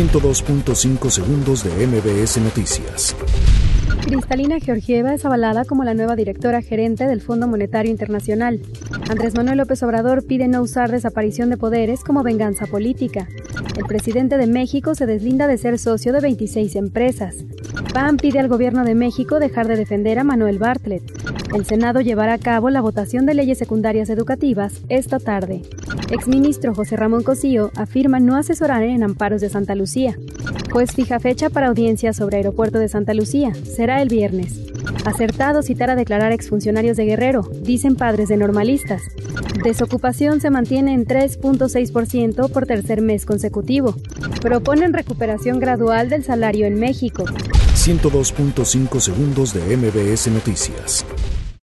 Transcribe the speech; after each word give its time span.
102.5 0.00 1.10
segundos 1.10 1.62
de 1.62 1.86
MBS 1.86 2.38
Noticias. 2.38 3.14
Cristalina 4.06 4.58
Georgieva 4.58 5.12
es 5.12 5.26
avalada 5.26 5.66
como 5.66 5.84
la 5.84 5.92
nueva 5.92 6.16
directora 6.16 6.62
gerente 6.62 7.06
del 7.06 7.20
Fondo 7.20 7.46
Monetario 7.46 7.90
Internacional. 7.90 8.60
Andrés 9.10 9.34
Manuel 9.34 9.58
López 9.58 9.82
Obrador 9.82 10.24
pide 10.24 10.48
no 10.48 10.62
usar 10.62 10.90
desaparición 10.90 11.50
de 11.50 11.58
poderes 11.58 12.02
como 12.02 12.22
venganza 12.22 12.66
política. 12.66 13.28
El 13.76 13.84
presidente 13.86 14.36
de 14.36 14.46
México 14.46 14.94
se 14.94 15.06
deslinda 15.06 15.46
de 15.46 15.58
ser 15.58 15.78
socio 15.78 16.12
de 16.12 16.20
26 16.20 16.76
empresas. 16.76 17.36
PAN 17.92 18.16
pide 18.16 18.38
al 18.38 18.48
gobierno 18.48 18.84
de 18.84 18.94
México 18.94 19.38
dejar 19.38 19.68
de 19.68 19.76
defender 19.76 20.18
a 20.18 20.24
Manuel 20.24 20.58
Bartlett. 20.58 21.02
El 21.54 21.64
Senado 21.64 22.00
llevará 22.00 22.34
a 22.34 22.38
cabo 22.38 22.70
la 22.70 22.80
votación 22.80 23.26
de 23.26 23.34
leyes 23.34 23.58
secundarias 23.58 24.10
educativas 24.10 24.82
esta 24.88 25.18
tarde. 25.18 25.62
Exministro 26.10 26.74
José 26.74 26.96
Ramón 26.96 27.22
Cosío 27.22 27.70
afirma 27.76 28.20
no 28.20 28.36
asesorar 28.36 28.82
en 28.82 29.02
amparos 29.02 29.40
de 29.40 29.48
Santa 29.48 29.74
Lucía. 29.74 30.16
Juez 30.72 30.92
fija 30.92 31.18
fecha 31.18 31.50
para 31.50 31.68
audiencia 31.68 32.12
sobre 32.12 32.36
aeropuerto 32.36 32.78
de 32.78 32.88
Santa 32.88 33.14
Lucía. 33.14 33.52
Será 33.54 34.02
el 34.02 34.08
viernes. 34.08 34.60
Acertado 35.04 35.62
citar 35.62 35.90
a 35.90 35.96
declarar 35.96 36.32
exfuncionarios 36.32 36.96
de 36.96 37.06
Guerrero, 37.06 37.42
dicen 37.62 37.96
padres 37.96 38.28
de 38.28 38.36
normalistas. 38.36 39.02
Desocupación 39.64 40.40
se 40.40 40.50
mantiene 40.50 40.94
en 40.94 41.06
3.6% 41.06 42.50
por 42.50 42.66
tercer 42.66 43.02
mes 43.02 43.26
consecutivo. 43.26 43.59
Proponen 44.40 44.92
recuperación 44.92 45.60
gradual 45.60 46.08
del 46.08 46.24
salario 46.24 46.66
en 46.66 46.78
México. 46.78 47.24
102.5 47.24 49.00
segundos 49.00 49.54
de 49.54 49.76
MBS 49.76 50.28
Noticias. 50.28 51.04